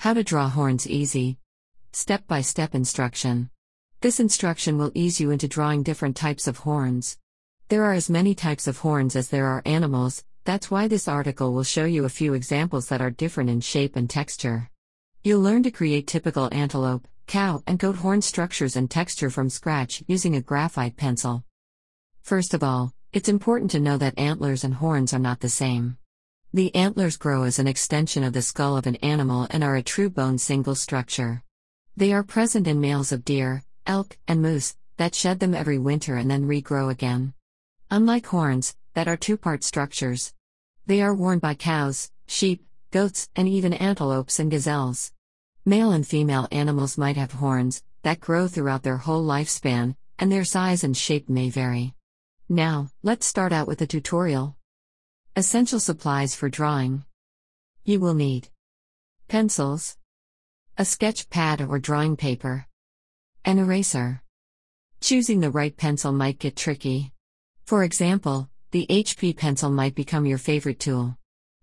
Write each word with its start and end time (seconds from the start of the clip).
How 0.00 0.14
to 0.14 0.24
draw 0.24 0.48
horns 0.48 0.88
easy. 0.88 1.36
Step 1.92 2.26
by 2.26 2.40
step 2.40 2.74
instruction. 2.74 3.50
This 4.00 4.18
instruction 4.18 4.78
will 4.78 4.92
ease 4.94 5.20
you 5.20 5.30
into 5.30 5.46
drawing 5.46 5.82
different 5.82 6.16
types 6.16 6.46
of 6.46 6.56
horns. 6.56 7.18
There 7.68 7.84
are 7.84 7.92
as 7.92 8.08
many 8.08 8.34
types 8.34 8.66
of 8.66 8.78
horns 8.78 9.14
as 9.14 9.28
there 9.28 9.44
are 9.44 9.60
animals, 9.66 10.24
that's 10.44 10.70
why 10.70 10.88
this 10.88 11.06
article 11.06 11.52
will 11.52 11.64
show 11.64 11.84
you 11.84 12.06
a 12.06 12.08
few 12.08 12.32
examples 12.32 12.88
that 12.88 13.02
are 13.02 13.10
different 13.10 13.50
in 13.50 13.60
shape 13.60 13.94
and 13.94 14.08
texture. 14.08 14.70
You'll 15.22 15.42
learn 15.42 15.64
to 15.64 15.70
create 15.70 16.06
typical 16.06 16.48
antelope, 16.50 17.06
cow, 17.26 17.62
and 17.66 17.78
goat 17.78 17.96
horn 17.96 18.22
structures 18.22 18.76
and 18.76 18.90
texture 18.90 19.28
from 19.28 19.50
scratch 19.50 20.02
using 20.06 20.34
a 20.34 20.40
graphite 20.40 20.96
pencil. 20.96 21.44
First 22.22 22.54
of 22.54 22.62
all, 22.62 22.94
it's 23.12 23.28
important 23.28 23.70
to 23.72 23.80
know 23.80 23.98
that 23.98 24.18
antlers 24.18 24.64
and 24.64 24.72
horns 24.72 25.12
are 25.12 25.18
not 25.18 25.40
the 25.40 25.50
same. 25.50 25.98
The 26.52 26.74
antlers 26.74 27.16
grow 27.16 27.44
as 27.44 27.60
an 27.60 27.68
extension 27.68 28.24
of 28.24 28.32
the 28.32 28.42
skull 28.42 28.76
of 28.76 28.88
an 28.88 28.96
animal 28.96 29.46
and 29.50 29.62
are 29.62 29.76
a 29.76 29.84
true 29.84 30.10
bone 30.10 30.36
single 30.36 30.74
structure. 30.74 31.44
They 31.96 32.12
are 32.12 32.24
present 32.24 32.66
in 32.66 32.80
males 32.80 33.12
of 33.12 33.24
deer, 33.24 33.62
elk, 33.86 34.18
and 34.26 34.42
moose 34.42 34.74
that 34.96 35.14
shed 35.14 35.38
them 35.38 35.54
every 35.54 35.78
winter 35.78 36.16
and 36.16 36.28
then 36.28 36.48
regrow 36.48 36.90
again. 36.90 37.34
Unlike 37.88 38.26
horns, 38.26 38.74
that 38.94 39.06
are 39.06 39.16
two 39.16 39.36
part 39.36 39.62
structures. 39.62 40.34
They 40.86 41.00
are 41.00 41.14
worn 41.14 41.38
by 41.38 41.54
cows, 41.54 42.10
sheep, 42.26 42.66
goats, 42.90 43.28
and 43.36 43.46
even 43.46 43.72
antelopes 43.72 44.40
and 44.40 44.50
gazelles. 44.50 45.12
Male 45.64 45.92
and 45.92 46.04
female 46.04 46.48
animals 46.50 46.98
might 46.98 47.16
have 47.16 47.32
horns 47.32 47.84
that 48.02 48.18
grow 48.18 48.48
throughout 48.48 48.82
their 48.82 48.96
whole 48.96 49.24
lifespan, 49.24 49.94
and 50.18 50.32
their 50.32 50.44
size 50.44 50.82
and 50.82 50.96
shape 50.96 51.28
may 51.28 51.48
vary. 51.48 51.94
Now, 52.48 52.88
let's 53.04 53.24
start 53.24 53.52
out 53.52 53.68
with 53.68 53.78
the 53.78 53.86
tutorial. 53.86 54.56
Essential 55.40 55.80
supplies 55.80 56.34
for 56.34 56.50
drawing. 56.50 57.06
You 57.86 57.98
will 57.98 58.12
need 58.12 58.50
pencils, 59.26 59.96
a 60.76 60.84
sketch 60.84 61.30
pad 61.30 61.62
or 61.62 61.78
drawing 61.78 62.14
paper, 62.14 62.66
an 63.46 63.58
eraser. 63.58 64.20
Choosing 65.00 65.40
the 65.40 65.50
right 65.50 65.74
pencil 65.74 66.12
might 66.12 66.38
get 66.38 66.56
tricky. 66.56 67.12
For 67.64 67.84
example, 67.84 68.50
the 68.72 68.86
HB 68.90 69.38
pencil 69.38 69.70
might 69.70 69.94
become 69.94 70.26
your 70.26 70.36
favorite 70.36 70.78
tool. 70.78 71.16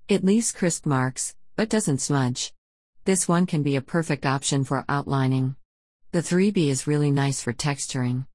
It 0.07 0.25
leaves 0.25 0.51
crisp 0.51 0.87
marks, 0.87 1.35
but 1.55 1.69
doesn't 1.69 2.01
smudge. 2.01 2.53
This 3.05 3.27
one 3.27 3.45
can 3.45 3.61
be 3.61 3.75
a 3.75 3.81
perfect 3.95 4.25
option 4.25 4.63
for 4.63 4.85
outlining. 4.89 5.55
The 6.13 6.23
3B 6.23 6.69
is 6.69 6.87
really 6.87 7.11
nice 7.11 7.43
for 7.43 7.53
texturing. 7.53 8.25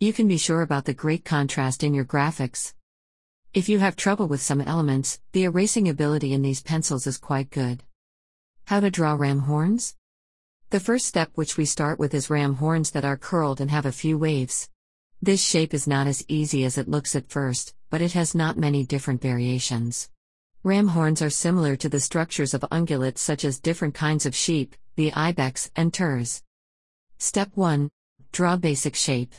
You 0.00 0.14
can 0.14 0.26
be 0.26 0.38
sure 0.38 0.62
about 0.62 0.86
the 0.86 0.94
great 0.94 1.22
contrast 1.22 1.84
in 1.84 1.92
your 1.92 2.06
graphics. 2.06 2.72
If 3.56 3.70
you 3.70 3.78
have 3.78 3.96
trouble 3.96 4.28
with 4.28 4.42
some 4.42 4.60
elements, 4.60 5.18
the 5.32 5.44
erasing 5.44 5.88
ability 5.88 6.34
in 6.34 6.42
these 6.42 6.60
pencils 6.60 7.06
is 7.06 7.16
quite 7.16 7.48
good. 7.48 7.82
How 8.66 8.80
to 8.80 8.90
draw 8.90 9.14
ram 9.14 9.38
horns? 9.38 9.96
The 10.68 10.78
first 10.78 11.06
step 11.06 11.30
which 11.36 11.56
we 11.56 11.64
start 11.64 11.98
with 11.98 12.12
is 12.12 12.28
ram 12.28 12.56
horns 12.56 12.90
that 12.90 13.06
are 13.06 13.16
curled 13.16 13.62
and 13.62 13.70
have 13.70 13.86
a 13.86 13.92
few 13.92 14.18
waves. 14.18 14.68
This 15.22 15.42
shape 15.42 15.72
is 15.72 15.86
not 15.86 16.06
as 16.06 16.22
easy 16.28 16.66
as 16.66 16.76
it 16.76 16.86
looks 16.86 17.16
at 17.16 17.30
first, 17.30 17.74
but 17.88 18.02
it 18.02 18.12
has 18.12 18.34
not 18.34 18.58
many 18.58 18.84
different 18.84 19.22
variations. 19.22 20.10
Ram 20.62 20.88
horns 20.88 21.22
are 21.22 21.30
similar 21.30 21.76
to 21.76 21.88
the 21.88 21.98
structures 21.98 22.52
of 22.52 22.60
ungulates 22.70 23.20
such 23.20 23.42
as 23.42 23.58
different 23.58 23.94
kinds 23.94 24.26
of 24.26 24.36
sheep, 24.36 24.76
the 24.96 25.14
ibex 25.14 25.70
and 25.74 25.94
tahrs. 25.94 26.42
Step 27.16 27.52
1 27.54 27.88
Draw 28.32 28.56
basic 28.56 28.94
shape. 28.94 29.32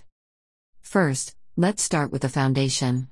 First, 0.82 1.36
let's 1.56 1.84
start 1.84 2.12
with 2.12 2.24
the 2.24 2.30
foundation. 2.30 3.10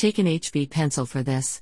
Take 0.00 0.16
an 0.16 0.24
HB 0.24 0.70
pencil 0.70 1.04
for 1.04 1.22
this. 1.22 1.60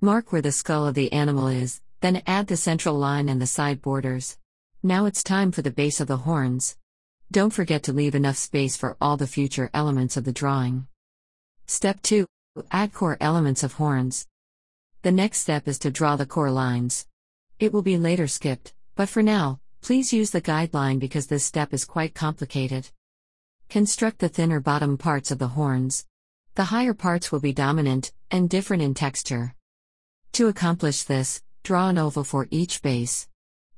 Mark 0.00 0.32
where 0.32 0.42
the 0.42 0.50
skull 0.50 0.88
of 0.88 0.96
the 0.96 1.12
animal 1.12 1.46
is, 1.46 1.80
then 2.00 2.20
add 2.26 2.48
the 2.48 2.56
central 2.56 2.98
line 2.98 3.28
and 3.28 3.40
the 3.40 3.46
side 3.46 3.80
borders. 3.80 4.38
Now 4.82 5.04
it's 5.04 5.22
time 5.22 5.52
for 5.52 5.62
the 5.62 5.70
base 5.70 6.00
of 6.00 6.08
the 6.08 6.16
horns. 6.16 6.76
Don't 7.30 7.52
forget 7.52 7.84
to 7.84 7.92
leave 7.92 8.16
enough 8.16 8.38
space 8.38 8.76
for 8.76 8.96
all 9.00 9.16
the 9.16 9.28
future 9.28 9.70
elements 9.72 10.16
of 10.16 10.24
the 10.24 10.32
drawing. 10.32 10.88
Step 11.68 12.02
2 12.02 12.26
Add 12.72 12.92
core 12.92 13.18
elements 13.20 13.62
of 13.62 13.74
horns. 13.74 14.26
The 15.02 15.12
next 15.12 15.38
step 15.38 15.68
is 15.68 15.78
to 15.78 15.92
draw 15.92 16.16
the 16.16 16.26
core 16.26 16.50
lines. 16.50 17.06
It 17.60 17.72
will 17.72 17.82
be 17.82 17.98
later 17.98 18.26
skipped, 18.26 18.74
but 18.96 19.08
for 19.08 19.22
now, 19.22 19.60
please 19.80 20.12
use 20.12 20.32
the 20.32 20.42
guideline 20.42 20.98
because 20.98 21.28
this 21.28 21.44
step 21.44 21.72
is 21.72 21.84
quite 21.84 22.16
complicated. 22.16 22.88
Construct 23.68 24.18
the 24.18 24.28
thinner 24.28 24.58
bottom 24.58 24.98
parts 24.98 25.30
of 25.30 25.38
the 25.38 25.54
horns. 25.54 26.04
The 26.56 26.64
higher 26.64 26.94
parts 26.94 27.30
will 27.30 27.40
be 27.40 27.52
dominant 27.52 28.12
and 28.30 28.48
different 28.48 28.82
in 28.82 28.94
texture. 28.94 29.54
To 30.32 30.48
accomplish 30.48 31.02
this, 31.02 31.42
draw 31.62 31.90
an 31.90 31.98
oval 31.98 32.24
for 32.24 32.48
each 32.50 32.80
base. 32.80 33.28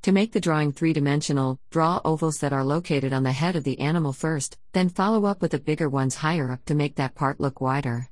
To 0.03 0.13
make 0.13 0.31
the 0.31 0.41
drawing 0.41 0.71
three 0.71 0.93
dimensional, 0.93 1.59
draw 1.71 2.01
ovals 2.05 2.39
that 2.39 2.53
are 2.53 2.63
located 2.63 3.13
on 3.13 3.25
the 3.25 3.33
head 3.33 3.57
of 3.57 3.65
the 3.65 3.81
animal 3.81 4.13
first, 4.13 4.59
then 4.75 4.91
follow 4.91 5.27
up 5.27 5.43
with 5.43 5.51
the 5.51 5.59
bigger 5.59 5.89
ones 5.89 6.15
higher 6.15 6.53
up 6.53 6.65
to 6.67 6.75
make 6.77 6.95
that 6.95 7.17
part 7.17 7.41
look 7.41 7.61
wider. 7.61 8.11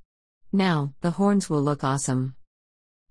Now, 0.51 0.93
the 1.01 1.13
horns 1.13 1.49
will 1.49 1.63
look 1.63 1.85
awesome. 1.85 2.35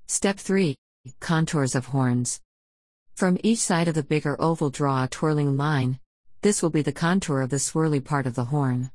Step 0.08 0.38
3 0.38 0.76
Contours 1.22 1.74
of 1.74 1.86
horns. 1.86 2.42
From 3.14 3.38
each 3.44 3.60
side 3.60 3.88
of 3.88 3.96
the 3.96 4.04
bigger 4.04 4.36
oval, 4.42 4.72
draw 4.72 5.06
a 5.06 5.08
twirling 5.08 5.56
line. 5.56 6.02
This 6.42 6.62
will 6.62 6.70
be 6.70 6.82
the 6.82 6.92
contour 6.92 7.40
of 7.40 7.50
the 7.50 7.62
swirly 7.62 8.04
part 8.04 8.28
of 8.28 8.36
the 8.36 8.46
horn. 8.46 8.92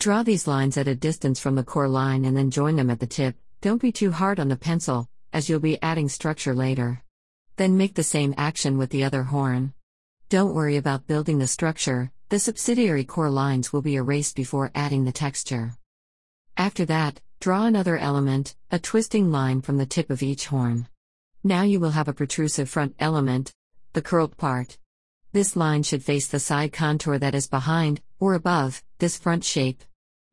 Draw 0.00 0.22
these 0.22 0.46
lines 0.46 0.76
at 0.76 0.86
a 0.86 0.94
distance 0.94 1.40
from 1.40 1.56
the 1.56 1.64
core 1.64 1.88
line 1.88 2.24
and 2.24 2.36
then 2.36 2.52
join 2.52 2.76
them 2.76 2.88
at 2.88 3.00
the 3.00 3.06
tip. 3.06 3.34
Don't 3.60 3.82
be 3.82 3.90
too 3.90 4.12
hard 4.12 4.38
on 4.38 4.46
the 4.46 4.56
pencil, 4.56 5.08
as 5.32 5.48
you'll 5.48 5.58
be 5.58 5.82
adding 5.82 6.08
structure 6.08 6.54
later. 6.54 7.02
Then 7.56 7.76
make 7.76 7.94
the 7.94 8.04
same 8.04 8.32
action 8.36 8.78
with 8.78 8.90
the 8.90 9.02
other 9.02 9.24
horn. 9.24 9.74
Don't 10.28 10.54
worry 10.54 10.76
about 10.76 11.08
building 11.08 11.38
the 11.38 11.48
structure, 11.48 12.12
the 12.28 12.38
subsidiary 12.38 13.02
core 13.02 13.28
lines 13.28 13.72
will 13.72 13.82
be 13.82 13.96
erased 13.96 14.36
before 14.36 14.70
adding 14.72 15.04
the 15.04 15.10
texture. 15.10 15.72
After 16.56 16.84
that, 16.84 17.20
draw 17.40 17.64
another 17.64 17.98
element, 17.98 18.54
a 18.70 18.78
twisting 18.78 19.32
line 19.32 19.62
from 19.62 19.78
the 19.78 19.86
tip 19.86 20.10
of 20.10 20.22
each 20.22 20.46
horn. 20.46 20.86
Now 21.42 21.62
you 21.62 21.80
will 21.80 21.90
have 21.90 22.06
a 22.06 22.12
protrusive 22.12 22.68
front 22.68 22.94
element, 23.00 23.52
the 23.94 24.02
curled 24.02 24.36
part. 24.36 24.78
This 25.38 25.54
line 25.54 25.84
should 25.84 26.02
face 26.02 26.26
the 26.26 26.40
side 26.40 26.72
contour 26.72 27.16
that 27.16 27.32
is 27.32 27.46
behind, 27.46 28.00
or 28.18 28.34
above, 28.34 28.82
this 28.98 29.16
front 29.16 29.44
shape. 29.44 29.84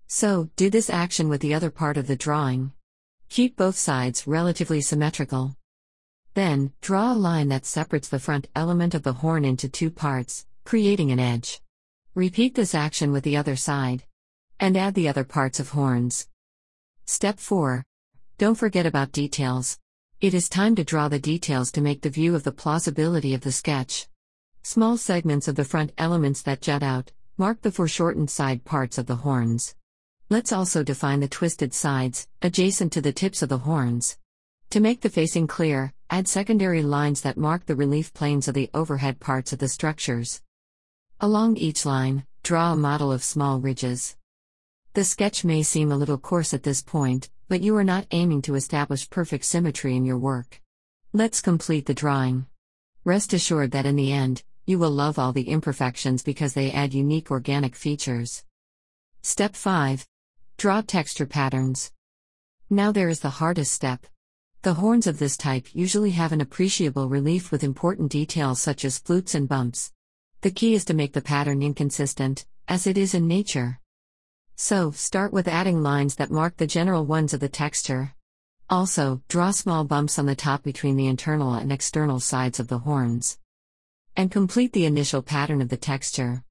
So, 0.07 0.49
do 0.55 0.71
this 0.71 0.89
action 0.89 1.29
with 1.29 1.41
the 1.41 1.53
other 1.53 1.69
part 1.69 1.97
of 1.97 2.07
the 2.07 2.15
drawing. 2.15 2.71
Keep 3.29 3.55
both 3.55 3.77
sides 3.77 4.25
relatively 4.25 4.81
symmetrical. 4.81 5.55
Then, 6.33 6.73
draw 6.81 7.13
a 7.13 7.23
line 7.29 7.49
that 7.49 7.67
separates 7.67 8.09
the 8.09 8.17
front 8.17 8.47
element 8.55 8.95
of 8.95 9.03
the 9.03 9.13
horn 9.13 9.45
into 9.45 9.69
two 9.69 9.91
parts, 9.91 10.47
creating 10.63 11.11
an 11.11 11.19
edge. 11.19 11.61
Repeat 12.15 12.55
this 12.55 12.73
action 12.73 13.11
with 13.11 13.23
the 13.23 13.37
other 13.37 13.55
side. 13.55 14.05
And 14.59 14.75
add 14.75 14.95
the 14.95 15.07
other 15.07 15.23
parts 15.23 15.59
of 15.59 15.69
horns. 15.69 16.27
Step 17.05 17.37
4. 17.37 17.85
Don't 18.39 18.55
forget 18.55 18.87
about 18.87 19.11
details. 19.11 19.77
It 20.19 20.33
is 20.33 20.49
time 20.49 20.73
to 20.77 20.83
draw 20.83 21.09
the 21.09 21.19
details 21.19 21.71
to 21.73 21.81
make 21.81 22.01
the 22.01 22.09
view 22.09 22.33
of 22.33 22.41
the 22.41 22.51
plausibility 22.51 23.35
of 23.35 23.41
the 23.41 23.51
sketch. 23.51 24.07
Small 24.67 24.97
segments 24.97 25.47
of 25.47 25.53
the 25.53 25.63
front 25.63 25.91
elements 25.95 26.41
that 26.41 26.59
jut 26.59 26.81
out 26.81 27.11
mark 27.37 27.61
the 27.61 27.71
foreshortened 27.71 28.31
side 28.31 28.65
parts 28.65 28.97
of 28.97 29.05
the 29.05 29.17
horns. 29.17 29.75
Let's 30.27 30.51
also 30.51 30.81
define 30.81 31.19
the 31.19 31.27
twisted 31.27 31.71
sides, 31.71 32.27
adjacent 32.41 32.91
to 32.93 32.99
the 32.99 33.13
tips 33.13 33.43
of 33.43 33.49
the 33.49 33.59
horns. 33.59 34.17
To 34.71 34.79
make 34.79 35.01
the 35.01 35.09
facing 35.11 35.45
clear, 35.45 35.93
add 36.09 36.27
secondary 36.27 36.81
lines 36.81 37.21
that 37.21 37.37
mark 37.37 37.67
the 37.67 37.75
relief 37.75 38.11
planes 38.11 38.47
of 38.47 38.55
the 38.55 38.71
overhead 38.73 39.19
parts 39.19 39.53
of 39.53 39.59
the 39.59 39.67
structures. 39.67 40.41
Along 41.21 41.57
each 41.57 41.85
line, 41.85 42.25
draw 42.41 42.73
a 42.73 42.75
model 42.75 43.11
of 43.11 43.23
small 43.23 43.59
ridges. 43.59 44.17
The 44.95 45.03
sketch 45.03 45.45
may 45.45 45.61
seem 45.61 45.91
a 45.91 45.97
little 45.97 46.17
coarse 46.17 46.55
at 46.55 46.63
this 46.63 46.81
point, 46.81 47.29
but 47.47 47.61
you 47.61 47.75
are 47.75 47.83
not 47.83 48.07
aiming 48.09 48.41
to 48.41 48.55
establish 48.55 49.11
perfect 49.11 49.45
symmetry 49.45 49.95
in 49.95 50.05
your 50.05 50.17
work. 50.17 50.59
Let's 51.13 51.39
complete 51.39 51.85
the 51.85 51.93
drawing. 51.93 52.47
Rest 53.03 53.31
assured 53.31 53.69
that 53.69 53.85
in 53.85 53.95
the 53.95 54.11
end, 54.11 54.41
you 54.65 54.79
will 54.79 54.89
love 54.89 55.19
all 55.19 55.31
the 55.31 55.49
imperfections 55.49 56.23
because 56.23 56.53
they 56.53 56.71
add 56.71 56.93
unique 56.93 57.29
organic 57.29 57.75
features. 57.75 58.43
Step 59.21 59.55
5 59.55 60.07
Draw 60.57 60.81
texture 60.81 61.27
patterns. 61.27 61.91
Now 62.69 62.91
there 62.91 63.09
is 63.09 63.19
the 63.19 63.29
hardest 63.41 63.73
step. 63.73 64.07
The 64.63 64.73
horns 64.73 65.05
of 65.05 65.19
this 65.19 65.37
type 65.37 65.67
usually 65.73 66.11
have 66.11 66.31
an 66.31 66.41
appreciable 66.41 67.09
relief 67.09 67.51
with 67.51 67.63
important 67.63 68.11
details 68.11 68.59
such 68.59 68.83
as 68.83 68.97
flutes 68.97 69.35
and 69.35 69.47
bumps. 69.47 69.91
The 70.41 70.49
key 70.49 70.73
is 70.73 70.83
to 70.85 70.95
make 70.95 71.13
the 71.13 71.21
pattern 71.21 71.61
inconsistent, 71.61 72.47
as 72.67 72.87
it 72.87 72.97
is 72.97 73.13
in 73.13 73.27
nature. 73.27 73.79
So, 74.55 74.89
start 74.89 75.31
with 75.31 75.47
adding 75.47 75.83
lines 75.83 76.15
that 76.15 76.31
mark 76.31 76.57
the 76.57 76.65
general 76.65 77.05
ones 77.05 77.35
of 77.35 77.39
the 77.39 77.49
texture. 77.49 78.15
Also, 78.67 79.21
draw 79.27 79.51
small 79.51 79.83
bumps 79.83 80.17
on 80.17 80.25
the 80.25 80.35
top 80.35 80.63
between 80.63 80.95
the 80.95 81.07
internal 81.07 81.53
and 81.53 81.71
external 81.71 82.19
sides 82.19 82.59
of 82.59 82.67
the 82.67 82.79
horns. 82.79 83.37
And 84.17 84.31
complete 84.31 84.71
the 84.71 84.85
initial 84.85 85.21
pattern 85.21 85.61
of 85.61 85.67
the 85.67 85.75
texture. 85.75 86.43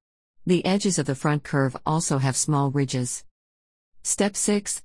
The 0.44 0.66
edges 0.66 0.99
of 0.99 1.06
the 1.06 1.14
front 1.14 1.44
curve 1.44 1.75
also 1.87 2.19
have 2.19 2.37
small 2.37 2.70
ridges. 2.70 3.25
Step 4.02 4.37
6 4.37 4.82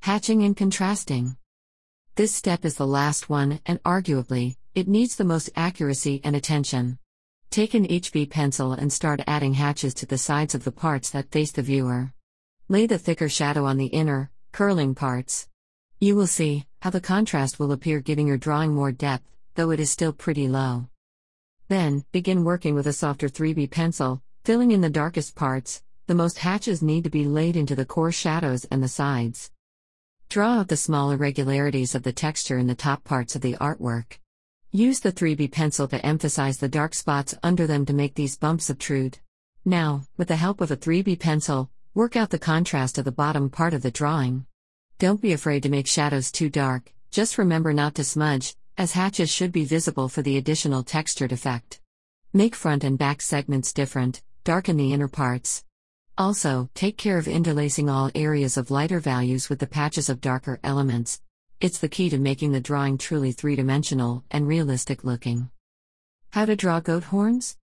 Hatching 0.00 0.42
and 0.42 0.56
contrasting. 0.56 1.36
This 2.14 2.34
step 2.34 2.64
is 2.64 2.76
the 2.76 2.86
last 2.86 3.28
one, 3.28 3.60
and 3.66 3.82
arguably, 3.82 4.56
it 4.74 4.88
needs 4.88 5.16
the 5.16 5.24
most 5.24 5.50
accuracy 5.54 6.22
and 6.24 6.34
attention. 6.34 6.98
Take 7.50 7.74
an 7.74 7.86
HB 7.86 8.30
pencil 8.30 8.72
and 8.72 8.90
start 8.90 9.20
adding 9.26 9.52
hatches 9.52 9.92
to 9.94 10.06
the 10.06 10.16
sides 10.16 10.54
of 10.54 10.64
the 10.64 10.72
parts 10.72 11.10
that 11.10 11.30
face 11.30 11.52
the 11.52 11.60
viewer. 11.60 12.14
Lay 12.68 12.86
the 12.86 12.96
thicker 12.98 13.28
shadow 13.28 13.66
on 13.66 13.76
the 13.76 13.86
inner, 13.86 14.30
curling 14.52 14.94
parts. 14.94 15.48
You 16.00 16.16
will 16.16 16.26
see 16.26 16.64
how 16.80 16.88
the 16.88 17.00
contrast 17.00 17.58
will 17.58 17.72
appear 17.72 18.00
giving 18.00 18.26
your 18.26 18.38
drawing 18.38 18.72
more 18.72 18.90
depth, 18.90 19.28
though 19.54 19.70
it 19.70 19.80
is 19.80 19.90
still 19.90 20.14
pretty 20.14 20.48
low. 20.48 20.86
Then, 21.68 22.04
begin 22.12 22.44
working 22.44 22.74
with 22.74 22.86
a 22.86 22.92
softer 22.92 23.28
3B 23.28 23.70
pencil, 23.70 24.22
filling 24.44 24.70
in 24.72 24.80
the 24.80 24.90
darkest 24.90 25.34
parts. 25.34 25.82
The 26.06 26.14
most 26.14 26.38
hatches 26.38 26.82
need 26.82 27.04
to 27.04 27.10
be 27.10 27.24
laid 27.24 27.56
into 27.56 27.76
the 27.76 27.86
core 27.86 28.12
shadows 28.12 28.64
and 28.70 28.82
the 28.82 28.88
sides. 28.88 29.50
Draw 30.28 30.60
out 30.60 30.68
the 30.68 30.76
small 30.76 31.10
irregularities 31.10 31.94
of 31.94 32.02
the 32.02 32.12
texture 32.12 32.58
in 32.58 32.66
the 32.66 32.74
top 32.74 33.04
parts 33.04 33.36
of 33.36 33.42
the 33.42 33.54
artwork. 33.54 34.18
Use 34.70 35.00
the 35.00 35.12
3B 35.12 35.52
pencil 35.52 35.86
to 35.88 36.04
emphasize 36.04 36.58
the 36.58 36.68
dark 36.68 36.94
spots 36.94 37.34
under 37.42 37.66
them 37.66 37.84
to 37.86 37.92
make 37.92 38.14
these 38.14 38.38
bumps 38.38 38.70
obtrude. 38.70 39.18
Now, 39.64 40.06
with 40.16 40.28
the 40.28 40.36
help 40.36 40.60
of 40.60 40.70
a 40.70 40.76
3B 40.76 41.20
pencil, 41.20 41.70
work 41.94 42.16
out 42.16 42.30
the 42.30 42.38
contrast 42.38 42.98
of 42.98 43.04
the 43.04 43.12
bottom 43.12 43.50
part 43.50 43.74
of 43.74 43.82
the 43.82 43.90
drawing. 43.90 44.46
Don't 44.98 45.20
be 45.20 45.32
afraid 45.32 45.62
to 45.64 45.68
make 45.68 45.86
shadows 45.86 46.32
too 46.32 46.48
dark, 46.48 46.92
just 47.10 47.38
remember 47.38 47.72
not 47.72 47.94
to 47.96 48.04
smudge, 48.04 48.56
as 48.78 48.92
hatches 48.92 49.30
should 49.30 49.52
be 49.52 49.64
visible 49.64 50.08
for 50.08 50.22
the 50.22 50.36
additional 50.36 50.82
textured 50.82 51.32
effect. 51.32 51.80
Make 52.32 52.54
front 52.54 52.84
and 52.84 52.98
back 52.98 53.20
segments 53.20 53.72
different, 53.72 54.22
darken 54.44 54.76
the 54.76 54.92
inner 54.92 55.08
parts. 55.08 55.64
Also, 56.16 56.68
take 56.74 56.96
care 56.96 57.18
of 57.18 57.28
interlacing 57.28 57.88
all 57.88 58.10
areas 58.14 58.56
of 58.56 58.70
lighter 58.70 59.00
values 59.00 59.48
with 59.48 59.58
the 59.58 59.66
patches 59.66 60.08
of 60.08 60.20
darker 60.20 60.58
elements, 60.62 61.20
it's 61.62 61.78
the 61.78 61.88
key 61.88 62.10
to 62.10 62.18
making 62.18 62.50
the 62.50 62.60
drawing 62.60 62.98
truly 62.98 63.30
three 63.30 63.54
dimensional 63.54 64.24
and 64.32 64.48
realistic 64.48 65.04
looking. 65.04 65.48
How 66.30 66.44
to 66.44 66.56
draw 66.56 66.80
goat 66.80 67.04
horns? 67.04 67.56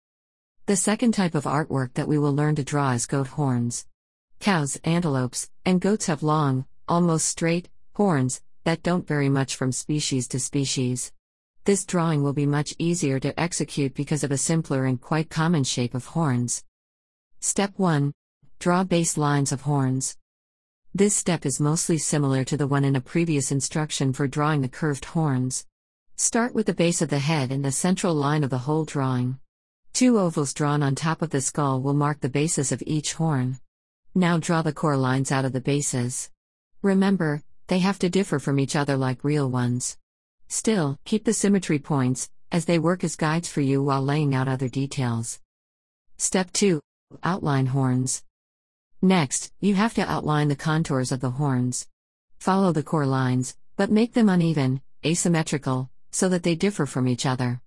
The 0.66 0.76
second 0.76 1.12
type 1.12 1.34
of 1.34 1.44
artwork 1.44 1.94
that 1.94 2.06
we 2.06 2.18
will 2.18 2.34
learn 2.34 2.56
to 2.56 2.62
draw 2.62 2.90
is 2.90 3.06
goat 3.06 3.28
horns. 3.28 3.86
Cows, 4.38 4.78
antelopes, 4.84 5.48
and 5.64 5.80
goats 5.80 6.06
have 6.06 6.22
long, 6.22 6.66
almost 6.86 7.26
straight, 7.26 7.70
horns 7.94 8.42
that 8.66 8.82
don't 8.82 9.06
vary 9.06 9.28
much 9.28 9.54
from 9.54 9.70
species 9.70 10.26
to 10.26 10.40
species. 10.40 11.12
This 11.66 11.84
drawing 11.84 12.24
will 12.24 12.32
be 12.32 12.46
much 12.46 12.74
easier 12.80 13.20
to 13.20 13.38
execute 13.38 13.94
because 13.94 14.24
of 14.24 14.32
a 14.32 14.36
simpler 14.36 14.86
and 14.86 15.00
quite 15.00 15.30
common 15.30 15.62
shape 15.62 15.94
of 15.94 16.06
horns. 16.06 16.64
Step 17.38 17.74
1 17.76 18.12
Draw 18.58 18.82
base 18.82 19.16
lines 19.16 19.52
of 19.52 19.60
horns. 19.60 20.16
This 20.92 21.14
step 21.14 21.46
is 21.46 21.60
mostly 21.60 21.96
similar 21.96 22.42
to 22.42 22.56
the 22.56 22.66
one 22.66 22.82
in 22.84 22.96
a 22.96 23.00
previous 23.00 23.52
instruction 23.52 24.12
for 24.12 24.26
drawing 24.26 24.62
the 24.62 24.68
curved 24.68 25.04
horns. 25.04 25.64
Start 26.16 26.52
with 26.52 26.66
the 26.66 26.74
base 26.74 27.00
of 27.00 27.08
the 27.08 27.20
head 27.20 27.52
and 27.52 27.64
the 27.64 27.70
central 27.70 28.14
line 28.16 28.42
of 28.42 28.50
the 28.50 28.66
whole 28.66 28.84
drawing. 28.84 29.38
Two 29.92 30.18
ovals 30.18 30.52
drawn 30.52 30.82
on 30.82 30.96
top 30.96 31.22
of 31.22 31.30
the 31.30 31.40
skull 31.40 31.80
will 31.80 31.94
mark 31.94 32.18
the 32.18 32.28
bases 32.28 32.72
of 32.72 32.82
each 32.84 33.12
horn. 33.12 33.60
Now 34.12 34.38
draw 34.38 34.62
the 34.62 34.72
core 34.72 34.96
lines 34.96 35.30
out 35.30 35.44
of 35.44 35.52
the 35.52 35.60
bases. 35.60 36.30
Remember, 36.82 37.44
they 37.68 37.80
have 37.80 37.98
to 38.00 38.08
differ 38.08 38.38
from 38.38 38.58
each 38.58 38.76
other 38.76 38.96
like 38.96 39.24
real 39.24 39.50
ones. 39.50 39.96
Still, 40.48 40.98
keep 41.04 41.24
the 41.24 41.32
symmetry 41.32 41.78
points, 41.78 42.30
as 42.52 42.64
they 42.64 42.78
work 42.78 43.02
as 43.02 43.16
guides 43.16 43.48
for 43.48 43.60
you 43.60 43.82
while 43.82 44.02
laying 44.02 44.34
out 44.34 44.48
other 44.48 44.68
details. 44.68 45.40
Step 46.16 46.52
2 46.52 46.80
Outline 47.22 47.66
horns. 47.66 48.22
Next, 49.02 49.52
you 49.60 49.74
have 49.74 49.94
to 49.94 50.10
outline 50.10 50.48
the 50.48 50.56
contours 50.56 51.12
of 51.12 51.20
the 51.20 51.30
horns. 51.30 51.86
Follow 52.38 52.72
the 52.72 52.82
core 52.82 53.06
lines, 53.06 53.56
but 53.76 53.90
make 53.90 54.14
them 54.14 54.28
uneven, 54.28 54.80
asymmetrical, 55.04 55.90
so 56.10 56.28
that 56.28 56.42
they 56.42 56.54
differ 56.54 56.86
from 56.86 57.06
each 57.06 57.26
other. 57.26 57.60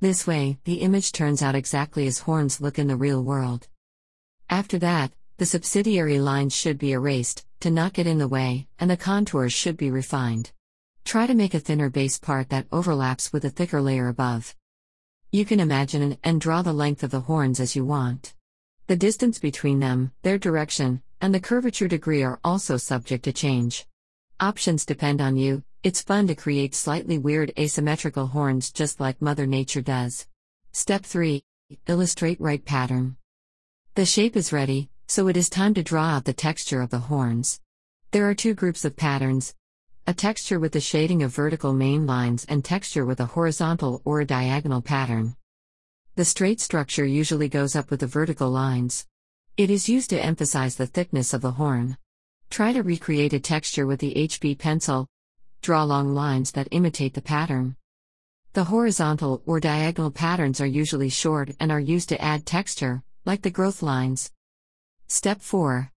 This 0.00 0.26
way, 0.26 0.58
the 0.64 0.80
image 0.80 1.12
turns 1.12 1.42
out 1.42 1.54
exactly 1.54 2.06
as 2.06 2.18
horns 2.18 2.60
look 2.60 2.78
in 2.78 2.88
the 2.88 2.96
real 2.96 3.22
world. 3.22 3.68
After 4.50 4.78
that, 4.80 5.12
the 5.36 5.46
subsidiary 5.46 6.18
lines 6.18 6.54
should 6.54 6.78
be 6.78 6.92
erased, 6.92 7.44
to 7.60 7.70
not 7.70 7.92
get 7.92 8.06
in 8.06 8.18
the 8.18 8.28
way, 8.28 8.66
and 8.78 8.90
the 8.90 8.96
contours 8.96 9.52
should 9.52 9.76
be 9.76 9.90
refined. 9.90 10.52
Try 11.04 11.26
to 11.26 11.34
make 11.34 11.54
a 11.54 11.60
thinner 11.60 11.90
base 11.90 12.18
part 12.18 12.48
that 12.50 12.66
overlaps 12.70 13.32
with 13.32 13.44
a 13.44 13.50
thicker 13.50 13.80
layer 13.80 14.08
above. 14.08 14.54
You 15.30 15.44
can 15.44 15.60
imagine 15.60 16.18
and 16.22 16.40
draw 16.40 16.62
the 16.62 16.72
length 16.72 17.02
of 17.02 17.10
the 17.10 17.20
horns 17.20 17.58
as 17.58 17.74
you 17.74 17.84
want. 17.84 18.34
The 18.86 18.96
distance 18.96 19.38
between 19.38 19.80
them, 19.80 20.12
their 20.22 20.38
direction, 20.38 21.02
and 21.20 21.34
the 21.34 21.40
curvature 21.40 21.88
degree 21.88 22.22
are 22.22 22.38
also 22.44 22.76
subject 22.76 23.24
to 23.24 23.32
change. 23.32 23.86
Options 24.40 24.84
depend 24.84 25.20
on 25.20 25.36
you, 25.36 25.62
it's 25.82 26.02
fun 26.02 26.26
to 26.26 26.34
create 26.34 26.74
slightly 26.74 27.18
weird 27.18 27.52
asymmetrical 27.58 28.26
horns 28.26 28.70
just 28.70 29.00
like 29.00 29.22
Mother 29.22 29.46
Nature 29.46 29.82
does. 29.82 30.26
Step 30.72 31.04
3 31.04 31.42
Illustrate 31.86 32.40
right 32.40 32.64
pattern. 32.64 33.16
The 33.94 34.04
shape 34.04 34.36
is 34.36 34.52
ready, 34.52 34.90
so 35.06 35.28
it 35.28 35.36
is 35.36 35.48
time 35.48 35.74
to 35.74 35.82
draw 35.82 36.04
out 36.04 36.24
the 36.24 36.32
texture 36.32 36.80
of 36.80 36.90
the 36.90 36.98
horns. 36.98 37.60
There 38.12 38.28
are 38.28 38.34
two 38.34 38.54
groups 38.54 38.84
of 38.84 38.96
patterns 38.96 39.54
a 40.04 40.12
texture 40.12 40.58
with 40.58 40.72
the 40.72 40.80
shading 40.80 41.22
of 41.22 41.32
vertical 41.32 41.72
main 41.72 42.06
lines 42.06 42.44
and 42.48 42.64
texture 42.64 43.06
with 43.06 43.20
a 43.20 43.26
horizontal 43.26 44.02
or 44.04 44.20
a 44.20 44.26
diagonal 44.26 44.82
pattern. 44.82 45.36
The 46.16 46.24
straight 46.24 46.60
structure 46.60 47.04
usually 47.04 47.48
goes 47.48 47.76
up 47.76 47.88
with 47.88 48.00
the 48.00 48.08
vertical 48.08 48.50
lines. 48.50 49.06
It 49.56 49.70
is 49.70 49.88
used 49.88 50.10
to 50.10 50.22
emphasize 50.22 50.74
the 50.74 50.88
thickness 50.88 51.32
of 51.32 51.40
the 51.40 51.52
horn. 51.52 51.98
Try 52.50 52.72
to 52.72 52.82
recreate 52.82 53.32
a 53.32 53.38
texture 53.38 53.86
with 53.86 54.00
the 54.00 54.12
HB 54.12 54.58
pencil. 54.58 55.06
Draw 55.62 55.84
long 55.84 56.12
lines 56.14 56.50
that 56.52 56.68
imitate 56.72 57.14
the 57.14 57.22
pattern. 57.22 57.76
The 58.54 58.64
horizontal 58.64 59.40
or 59.46 59.60
diagonal 59.60 60.10
patterns 60.10 60.60
are 60.60 60.66
usually 60.66 61.10
short 61.10 61.52
and 61.60 61.70
are 61.70 61.80
used 61.80 62.08
to 62.08 62.20
add 62.20 62.44
texture, 62.44 63.04
like 63.24 63.42
the 63.42 63.50
growth 63.50 63.82
lines. 63.82 64.32
Step 65.14 65.42
4 65.42 65.90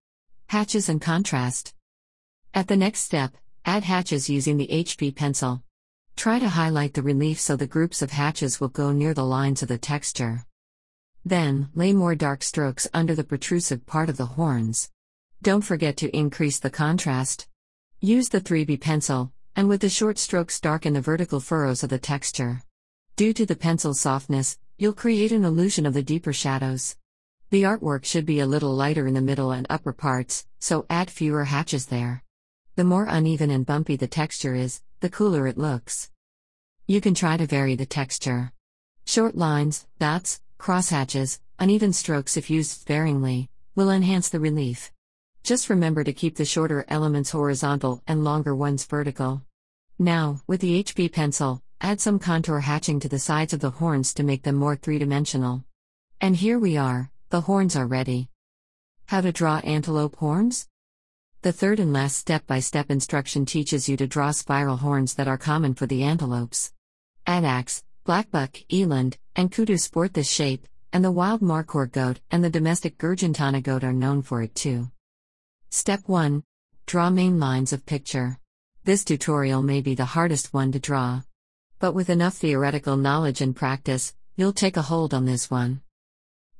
Hatches 0.48 0.90
and 0.90 1.00
contrast. 1.00 1.72
At 2.52 2.68
the 2.68 2.76
next 2.76 3.00
step, 3.00 3.34
add 3.64 3.82
hatches 3.82 4.28
using 4.28 4.58
the 4.58 4.68
HB 4.70 5.16
pencil. 5.16 5.62
Try 6.16 6.38
to 6.38 6.50
highlight 6.50 6.92
the 6.92 7.02
relief 7.02 7.40
so 7.40 7.56
the 7.56 7.66
groups 7.66 8.02
of 8.02 8.10
hatches 8.10 8.60
will 8.60 8.68
go 8.68 8.92
near 8.92 9.14
the 9.14 9.24
lines 9.24 9.62
of 9.62 9.68
the 9.68 9.78
texture. 9.78 10.44
Then, 11.24 11.70
lay 11.74 11.94
more 11.94 12.14
dark 12.14 12.42
strokes 12.42 12.86
under 12.92 13.14
the 13.14 13.24
protrusive 13.24 13.86
part 13.86 14.10
of 14.10 14.18
the 14.18 14.26
horns. 14.36 14.90
Don't 15.40 15.62
forget 15.62 15.96
to 15.96 16.14
increase 16.14 16.58
the 16.58 16.68
contrast. 16.68 17.48
Use 18.02 18.28
the 18.28 18.42
3B 18.42 18.82
pencil, 18.82 19.32
and 19.56 19.66
with 19.66 19.80
the 19.80 19.88
short 19.88 20.18
strokes 20.18 20.60
darken 20.60 20.92
the 20.92 21.00
vertical 21.00 21.40
furrows 21.40 21.82
of 21.82 21.88
the 21.88 21.98
texture. 21.98 22.60
Due 23.16 23.32
to 23.32 23.46
the 23.46 23.56
pencil's 23.56 23.98
softness, 23.98 24.58
you'll 24.76 24.92
create 24.92 25.32
an 25.32 25.46
illusion 25.46 25.86
of 25.86 25.94
the 25.94 26.02
deeper 26.02 26.34
shadows. 26.34 26.96
The 27.50 27.62
artwork 27.62 28.04
should 28.04 28.26
be 28.26 28.40
a 28.40 28.46
little 28.46 28.74
lighter 28.74 29.06
in 29.06 29.14
the 29.14 29.20
middle 29.20 29.52
and 29.52 29.68
upper 29.70 29.92
parts, 29.92 30.46
so 30.58 30.84
add 30.90 31.08
fewer 31.10 31.44
hatches 31.44 31.86
there. 31.86 32.24
The 32.74 32.82
more 32.82 33.06
uneven 33.08 33.50
and 33.50 33.64
bumpy 33.64 33.94
the 33.94 34.08
texture 34.08 34.56
is, 34.56 34.82
the 34.98 35.08
cooler 35.08 35.46
it 35.46 35.56
looks. 35.56 36.10
You 36.88 37.00
can 37.00 37.14
try 37.14 37.36
to 37.36 37.46
vary 37.46 37.76
the 37.76 37.86
texture. 37.86 38.52
Short 39.04 39.36
lines, 39.36 39.86
dots, 40.00 40.40
crosshatches, 40.58 41.38
uneven 41.60 41.92
strokes 41.92 42.36
if 42.36 42.50
used 42.50 42.80
sparingly, 42.80 43.48
will 43.76 43.90
enhance 43.90 44.28
the 44.28 44.40
relief. 44.40 44.90
Just 45.44 45.70
remember 45.70 46.02
to 46.02 46.12
keep 46.12 46.34
the 46.34 46.44
shorter 46.44 46.84
elements 46.88 47.30
horizontal 47.30 48.02
and 48.08 48.24
longer 48.24 48.56
ones 48.56 48.84
vertical. 48.84 49.42
Now, 50.00 50.40
with 50.48 50.60
the 50.60 50.82
HB 50.82 51.12
pencil, 51.12 51.62
add 51.80 52.00
some 52.00 52.18
contour 52.18 52.58
hatching 52.58 52.98
to 53.00 53.08
the 53.08 53.20
sides 53.20 53.52
of 53.52 53.60
the 53.60 53.70
horns 53.70 54.12
to 54.14 54.24
make 54.24 54.42
them 54.42 54.56
more 54.56 54.74
three 54.74 54.98
dimensional. 54.98 55.64
And 56.20 56.34
here 56.34 56.58
we 56.58 56.76
are, 56.76 57.12
the 57.28 57.40
horns 57.40 57.74
are 57.74 57.86
ready. 57.86 58.28
How 59.06 59.20
to 59.20 59.32
draw 59.32 59.58
antelope 59.58 60.14
horns? 60.16 60.68
The 61.42 61.52
third 61.52 61.80
and 61.80 61.92
last 61.92 62.16
step 62.16 62.46
by 62.46 62.60
step 62.60 62.88
instruction 62.88 63.46
teaches 63.46 63.88
you 63.88 63.96
to 63.96 64.06
draw 64.06 64.30
spiral 64.30 64.76
horns 64.76 65.14
that 65.14 65.26
are 65.26 65.36
common 65.36 65.74
for 65.74 65.86
the 65.86 66.04
antelopes. 66.04 66.72
Addax, 67.26 67.82
blackbuck, 68.04 68.64
eland, 68.72 69.18
and 69.34 69.50
kudu 69.50 69.76
sport 69.76 70.14
this 70.14 70.30
shape, 70.30 70.68
and 70.92 71.04
the 71.04 71.10
wild 71.10 71.42
markhor 71.42 71.90
goat 71.90 72.20
and 72.30 72.44
the 72.44 72.50
domestic 72.50 72.96
Girgentana 72.96 73.60
goat 73.60 73.82
are 73.82 73.92
known 73.92 74.22
for 74.22 74.40
it 74.42 74.54
too. 74.54 74.90
Step 75.70 76.02
1 76.06 76.44
Draw 76.86 77.10
main 77.10 77.40
lines 77.40 77.72
of 77.72 77.84
picture. 77.86 78.38
This 78.84 79.04
tutorial 79.04 79.62
may 79.62 79.80
be 79.80 79.96
the 79.96 80.04
hardest 80.04 80.54
one 80.54 80.70
to 80.70 80.78
draw. 80.78 81.22
But 81.80 81.92
with 81.92 82.08
enough 82.08 82.34
theoretical 82.34 82.96
knowledge 82.96 83.40
and 83.40 83.54
practice, 83.54 84.14
you'll 84.36 84.52
take 84.52 84.76
a 84.76 84.82
hold 84.82 85.12
on 85.12 85.24
this 85.24 85.50
one. 85.50 85.82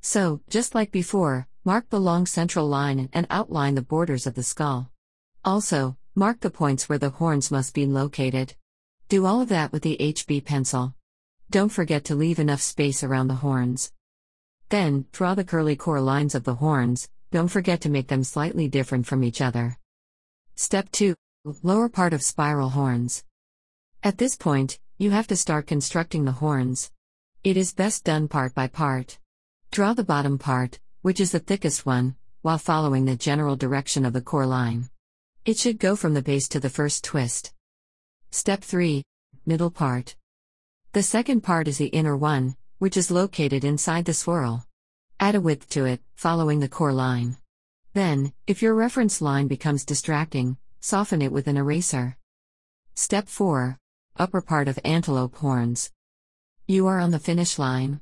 So, 0.06 0.40
just 0.48 0.72
like 0.76 0.92
before, 0.92 1.48
Mark 1.64 1.90
the 1.90 1.98
long 1.98 2.26
central 2.26 2.68
line 2.68 3.08
and 3.12 3.26
outline 3.28 3.75
the 3.75 3.82
borders 3.82 4.25
of 4.25 4.34
the 4.36 4.44
skull. 4.44 4.92
Also, 5.44 5.96
mark 6.14 6.38
the 6.38 6.48
points 6.48 6.88
where 6.88 6.96
the 6.96 7.10
horns 7.10 7.50
must 7.50 7.75
be 7.75 7.86
located. 7.86 8.54
Do 9.08 9.26
all 9.26 9.40
of 9.40 9.48
that 9.48 9.72
with 9.72 9.82
the 9.82 9.96
HB 9.98 10.44
pencil. 10.44 10.94
Don't 11.50 11.70
forget 11.70 12.04
to 12.04 12.14
leave 12.14 12.38
enough 12.38 12.60
space 12.60 13.02
around 13.02 13.26
the 13.26 13.42
horns. 13.42 13.90
Then, 14.68 15.06
draw 15.10 15.34
the 15.34 15.42
curly 15.42 15.75
core 15.75 16.00
lines 16.00 16.36
of 16.36 16.44
the 16.44 16.54
horns, 16.54 17.08
don't 17.32 17.48
forget 17.48 17.80
to 17.80 17.90
make 17.90 18.06
them 18.06 18.22
slightly 18.22 18.68
different 18.68 19.08
from 19.08 19.25
each 19.25 19.40
other. 19.40 19.76
Step 20.54 20.88
2 20.92 21.16
Lower 21.64 21.88
part 21.88 22.12
of 22.12 22.22
spiral 22.22 22.68
horns. 22.68 23.25
At 24.04 24.18
this 24.18 24.36
point, 24.36 24.78
you 24.98 25.10
have 25.10 25.26
to 25.26 25.36
start 25.36 25.66
constructing 25.66 26.26
the 26.26 26.38
horns. 26.38 26.92
It 27.42 27.56
is 27.56 27.75
best 27.75 28.04
done 28.04 28.28
part 28.28 28.54
by 28.54 28.68
part. 28.68 29.18
Draw 29.70 29.94
the 29.94 30.04
bottom 30.04 30.38
part, 30.38 30.78
which 31.02 31.20
is 31.20 31.32
the 31.32 31.38
thickest 31.38 31.85
one, 31.85 32.16
while 32.42 32.58
following 32.58 33.04
the 33.04 33.16
general 33.16 33.56
direction 33.56 34.04
of 34.04 34.12
the 34.12 34.20
core 34.20 34.46
line. 34.46 34.88
It 35.44 35.58
should 35.58 35.78
go 35.78 35.96
from 35.96 36.14
the 36.14 36.23
base 36.23 36.49
to 36.49 36.61
the 36.61 36.70
first 36.70 37.04
twist. 37.04 37.52
Step 38.30 38.62
3 38.62 39.02
Middle 39.44 39.70
part. 39.70 40.16
The 40.92 41.02
second 41.02 41.42
part 41.42 41.68
is 41.68 41.78
the 41.78 41.87
inner 41.87 42.16
one, 42.16 42.56
which 42.78 42.96
is 42.96 43.11
located 43.11 43.64
inside 43.64 44.04
the 44.04 44.14
swirl. 44.14 44.66
Add 45.20 45.35
a 45.35 45.40
width 45.40 45.68
to 45.70 45.85
it, 45.85 46.00
following 46.14 46.61
the 46.61 46.68
core 46.68 46.92
line. 46.92 47.37
Then, 47.92 48.32
if 48.46 48.62
your 48.62 48.75
reference 48.75 49.23
line 49.23 49.46
becomes 49.46 49.85
distracting, 49.85 50.56
soften 50.80 51.23
it 51.23 51.32
with 51.32 51.46
an 51.46 51.56
eraser. 51.56 52.16
Step 52.94 53.28
4 53.28 53.78
Upper 54.18 54.40
part 54.40 54.68
of 54.68 54.78
antelope 54.85 55.37
horns. 55.37 55.90
You 56.66 56.87
are 56.87 56.99
on 56.99 57.11
the 57.11 57.18
finish 57.18 57.58
line. 57.58 58.00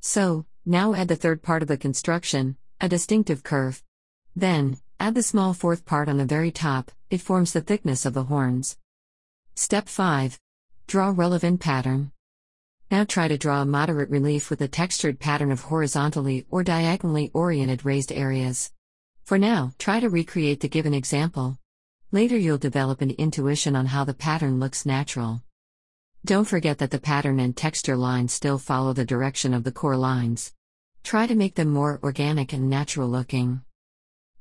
So, 0.00 0.46
now 0.66 0.94
add 0.94 1.08
the 1.08 1.16
third 1.16 1.42
part 1.42 1.62
of 1.62 1.68
the 1.68 1.76
construction, 1.76 2.56
a 2.80 2.88
distinctive 2.88 3.42
curve. 3.42 3.82
Then, 4.34 4.78
add 4.98 5.14
the 5.14 5.22
small 5.22 5.54
fourth 5.54 5.84
part 5.84 6.08
on 6.08 6.16
the 6.16 6.24
very 6.24 6.50
top, 6.50 6.90
it 7.10 7.20
forms 7.20 7.52
the 7.52 7.60
thickness 7.60 8.04
of 8.04 8.14
the 8.14 8.24
horns. 8.24 8.76
Step 9.54 9.88
5. 9.88 10.40
Draw 10.86 11.12
relevant 11.14 11.60
pattern. 11.60 12.10
Now 12.90 13.04
try 13.04 13.28
to 13.28 13.38
draw 13.38 13.62
a 13.62 13.66
moderate 13.66 14.10
relief 14.10 14.50
with 14.50 14.60
a 14.60 14.68
textured 14.68 15.20
pattern 15.20 15.52
of 15.52 15.60
horizontally 15.60 16.46
or 16.50 16.64
diagonally 16.64 17.30
oriented 17.32 17.84
raised 17.84 18.10
areas. 18.10 18.72
For 19.22 19.38
now, 19.38 19.72
try 19.78 20.00
to 20.00 20.08
recreate 20.08 20.60
the 20.60 20.68
given 20.68 20.94
example. 20.94 21.58
Later 22.10 22.36
you'll 22.36 22.58
develop 22.58 23.00
an 23.00 23.10
intuition 23.12 23.76
on 23.76 23.86
how 23.86 24.04
the 24.04 24.14
pattern 24.14 24.58
looks 24.58 24.84
natural. 24.84 25.42
Don't 26.26 26.46
forget 26.46 26.78
that 26.78 26.90
the 26.90 26.98
pattern 26.98 27.38
and 27.38 27.54
texture 27.54 27.98
lines 27.98 28.32
still 28.32 28.56
follow 28.56 28.94
the 28.94 29.04
direction 29.04 29.52
of 29.52 29.62
the 29.62 29.72
core 29.72 29.98
lines. 29.98 30.54
Try 31.02 31.26
to 31.26 31.34
make 31.34 31.54
them 31.54 31.68
more 31.68 32.00
organic 32.02 32.54
and 32.54 32.70
natural 32.70 33.10
looking. 33.10 33.60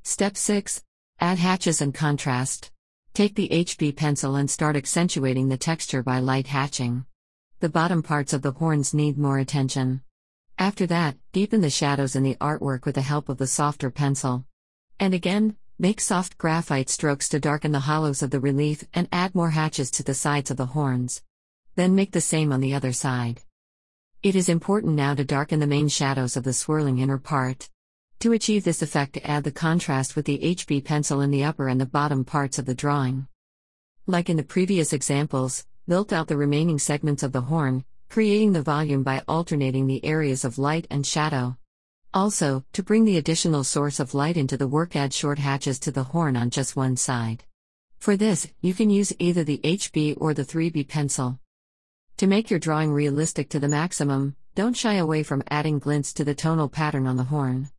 Step 0.02 0.38
6 0.38 0.82
Add 1.20 1.40
hatches 1.40 1.82
and 1.82 1.94
contrast. 1.94 2.72
Take 3.14 3.36
the 3.36 3.50
HB 3.50 3.98
pencil 3.98 4.38
and 4.38 4.50
start 4.50 4.78
accentuating 4.78 5.50
the 5.50 5.58
texture 5.58 6.02
by 6.02 6.20
light 6.20 6.48
hatching. 6.48 7.06
The 7.60 7.68
bottom 7.68 8.02
parts 8.02 8.32
of 8.32 8.44
the 8.44 8.54
horns 8.54 8.94
need 8.94 9.18
more 9.18 9.40
attention. 9.40 10.04
After 10.58 10.88
that, 10.88 11.18
deepen 11.34 11.60
the 11.60 11.70
shadows 11.70 12.16
in 12.16 12.24
the 12.24 12.36
artwork 12.36 12.86
with 12.86 12.96
the 12.96 13.02
help 13.02 13.28
of 13.28 13.40
the 13.40 13.48
softer 13.48 13.92
pencil. 13.92 14.46
And 15.02 15.14
again, 15.14 15.58
make 15.78 16.00
soft 16.00 16.38
graphite 16.38 16.90
strokes 16.90 17.28
to 17.28 17.42
darken 17.42 17.74
the 17.74 17.82
hollows 17.82 18.24
of 18.24 18.32
the 18.32 18.40
relief 18.40 18.86
and 18.94 19.10
add 19.12 19.36
more 19.36 19.50
hatches 19.50 19.92
to 19.92 20.04
the 20.04 20.14
sides 20.14 20.50
of 20.50 20.56
the 20.56 20.68
horns. 20.68 21.22
Then 21.76 21.96
make 21.96 22.12
the 22.12 22.22
same 22.22 22.52
on 22.52 22.62
the 22.62 22.76
other 22.76 22.94
side. 22.94 23.42
It 24.22 24.36
is 24.36 24.48
important 24.48 24.94
now 24.94 25.16
to 25.16 25.26
darken 25.26 25.60
the 25.60 25.68
main 25.68 25.88
shadows 25.88 26.38
of 26.38 26.44
the 26.44 26.54
swirling 26.54 27.00
inner 27.00 27.18
part. 27.18 27.70
To 28.20 28.32
achieve 28.32 28.64
this 28.64 28.82
effect, 28.82 29.18
add 29.24 29.44
the 29.44 29.52
contrast 29.52 30.16
with 30.16 30.26
the 30.26 30.38
HB 30.38 30.86
pencil 30.86 31.20
in 31.20 31.32
the 31.32 31.44
upper 31.44 31.68
and 31.68 31.82
the 31.82 31.86
bottom 31.86 32.24
parts 32.24 32.60
of 32.60 32.66
the 32.66 32.76
drawing. 32.76 33.28
Like 34.06 34.30
in 34.30 34.38
the 34.38 34.44
previous 34.44 34.94
examples, 34.94 35.66
build 35.88 36.14
out 36.14 36.28
the 36.28 36.38
remaining 36.38 36.78
segments 36.78 37.24
of 37.24 37.32
the 37.32 37.42
horn, 37.42 37.84
creating 38.08 38.54
the 38.54 38.62
volume 38.62 39.02
by 39.02 39.24
alternating 39.28 39.88
the 39.88 40.06
areas 40.06 40.46
of 40.46 40.60
light 40.60 40.86
and 40.92 41.06
shadow. 41.06 41.58
Also, 42.14 42.64
to 42.74 42.84
bring 42.84 43.06
the 43.06 43.18
additional 43.18 43.64
source 43.64 44.00
of 44.00 44.14
light 44.14 44.38
into 44.38 44.56
the 44.56 44.68
work, 44.68 44.96
add 44.96 45.12
short 45.12 45.40
hatches 45.40 45.80
to 45.80 45.92
the 45.92 46.04
horn 46.04 46.38
on 46.38 46.52
just 46.52 46.76
one 46.76 46.96
side. 46.96 47.44
For 47.98 48.16
this, 48.16 48.48
you 48.62 48.76
can 48.76 48.92
use 48.92 49.12
either 49.18 49.44
the 49.44 49.60
HB 49.64 50.18
or 50.22 50.36
the 50.36 50.46
3B 50.46 50.88
pencil. 50.88 51.40
To 52.18 52.28
make 52.28 52.52
your 52.52 52.60
drawing 52.60 52.92
realistic 52.92 53.50
to 53.50 53.60
the 53.60 53.68
maximum, 53.68 54.36
don't 54.54 54.78
shy 54.78 54.94
away 54.94 55.24
from 55.24 55.44
adding 55.50 55.80
glints 55.80 56.14
to 56.14 56.24
the 56.24 56.36
tonal 56.36 56.70
pattern 56.70 57.08
on 57.08 57.18
the 57.18 57.24
horn. 57.24 57.72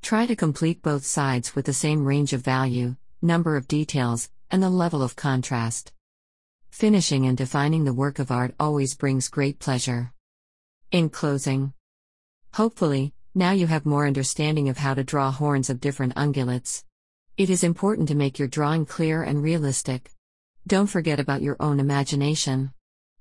Try 0.00 0.26
to 0.26 0.36
complete 0.36 0.80
both 0.80 1.04
sides 1.04 1.56
with 1.56 1.66
the 1.66 1.72
same 1.72 2.04
range 2.04 2.32
of 2.32 2.40
value, 2.40 2.94
number 3.20 3.56
of 3.56 3.66
details, 3.66 4.30
and 4.48 4.62
the 4.62 4.70
level 4.70 5.02
of 5.02 5.16
contrast. 5.16 5.92
Finishing 6.70 7.26
and 7.26 7.36
defining 7.36 7.84
the 7.84 7.92
work 7.92 8.20
of 8.20 8.30
art 8.30 8.54
always 8.60 8.94
brings 8.94 9.28
great 9.28 9.58
pleasure. 9.58 10.12
In 10.92 11.10
closing, 11.10 11.72
hopefully, 12.54 13.12
now 13.34 13.50
you 13.50 13.66
have 13.66 13.84
more 13.84 14.06
understanding 14.06 14.68
of 14.68 14.78
how 14.78 14.94
to 14.94 15.04
draw 15.04 15.32
horns 15.32 15.68
of 15.68 15.80
different 15.80 16.14
ungulates. 16.14 16.84
It 17.36 17.50
is 17.50 17.64
important 17.64 18.08
to 18.08 18.14
make 18.14 18.38
your 18.38 18.48
drawing 18.48 18.86
clear 18.86 19.22
and 19.24 19.42
realistic. 19.42 20.12
Don't 20.64 20.86
forget 20.86 21.18
about 21.18 21.42
your 21.42 21.56
own 21.58 21.80
imagination. 21.80 22.72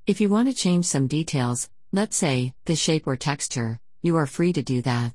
If 0.07 0.19
you 0.19 0.29
want 0.29 0.47
to 0.47 0.53
change 0.55 0.85
some 0.85 1.07
details, 1.07 1.69
let's 1.91 2.17
say, 2.17 2.53
the 2.65 2.75
shape 2.75 3.05
or 3.07 3.15
texture, 3.15 3.79
you 4.01 4.15
are 4.15 4.25
free 4.25 4.53
to 4.53 4.63
do 4.63 4.81
that. 4.81 5.13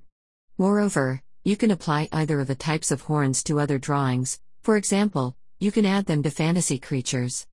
Moreover, 0.57 1.21
you 1.43 1.57
can 1.57 1.71
apply 1.71 2.09
either 2.13 2.41
of 2.41 2.47
the 2.47 2.55
types 2.55 2.91
of 2.91 3.03
horns 3.03 3.43
to 3.45 3.59
other 3.59 3.79
drawings, 3.79 4.41
for 4.63 4.77
example, 4.77 5.37
you 5.59 5.73
can 5.73 5.85
add 5.85 6.07
them 6.07 6.23
to 6.23 6.31
fantasy 6.31 6.79
creatures. 6.79 7.47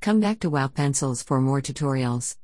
Come 0.00 0.20
back 0.20 0.40
to 0.40 0.50
WOW 0.50 0.68
Pencils 0.68 1.22
for 1.22 1.40
more 1.40 1.60
tutorials. 1.60 2.36